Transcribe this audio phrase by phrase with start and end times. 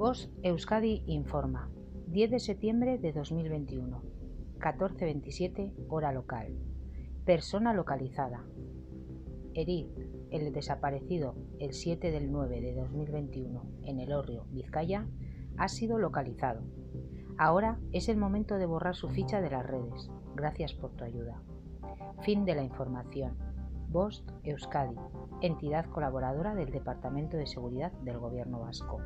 [0.00, 1.68] Voz Euskadi informa.
[2.06, 4.00] 10 de septiembre de 2021.
[4.58, 6.56] 14.27 hora local.
[7.26, 8.46] Persona localizada.
[9.52, 9.88] Erid,
[10.30, 15.06] el desaparecido el 7 del 9 de 2021 en el Orrio, Vizcaya,
[15.58, 16.62] ha sido localizado.
[17.36, 20.10] Ahora es el momento de borrar su ficha de las redes.
[20.34, 21.42] Gracias por tu ayuda.
[22.22, 23.36] Fin de la información.
[23.90, 24.96] Bost Euskadi,
[25.42, 29.02] entidad colaboradora del Departamento de Seguridad del Gobierno Vasco.